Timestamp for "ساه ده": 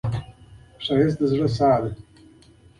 1.57-1.91